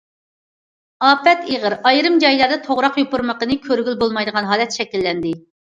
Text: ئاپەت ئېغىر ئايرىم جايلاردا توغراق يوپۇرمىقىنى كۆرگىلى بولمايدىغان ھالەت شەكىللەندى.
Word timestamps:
ئاپەت 1.07 1.45
ئېغىر 1.51 1.75
ئايرىم 1.91 2.17
جايلاردا 2.25 2.59
توغراق 2.67 2.99
يوپۇرمىقىنى 3.05 3.61
كۆرگىلى 3.69 4.05
بولمايدىغان 4.05 4.53
ھالەت 4.55 4.81
شەكىللەندى. 4.81 5.41